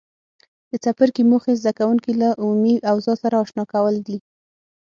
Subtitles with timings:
[0.69, 4.17] د څپرکي موخې زده کوونکي له عمومي اوضاع سره آشنا کول دي.